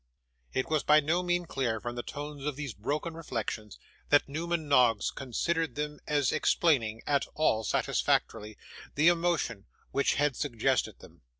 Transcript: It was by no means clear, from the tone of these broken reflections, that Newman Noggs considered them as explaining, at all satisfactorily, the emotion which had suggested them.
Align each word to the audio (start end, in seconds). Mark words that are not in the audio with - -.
It 0.51 0.67
was 0.67 0.81
by 0.81 0.99
no 0.99 1.21
means 1.21 1.45
clear, 1.45 1.79
from 1.79 1.95
the 1.95 2.01
tone 2.01 2.47
of 2.47 2.55
these 2.55 2.73
broken 2.73 3.13
reflections, 3.13 3.77
that 4.09 4.27
Newman 4.27 4.67
Noggs 4.67 5.11
considered 5.11 5.75
them 5.75 5.99
as 6.07 6.31
explaining, 6.31 7.03
at 7.05 7.27
all 7.35 7.63
satisfactorily, 7.63 8.57
the 8.95 9.09
emotion 9.09 9.67
which 9.91 10.15
had 10.15 10.35
suggested 10.35 11.01
them. 11.01 11.21